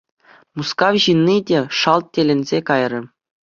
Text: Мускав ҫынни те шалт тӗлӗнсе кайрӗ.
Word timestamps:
Мускав 0.61 0.95
ҫынни 1.03 1.37
те 1.51 1.57
шалт 1.83 2.05
тӗлӗнсе 2.19 2.59
кайрӗ. 2.75 3.01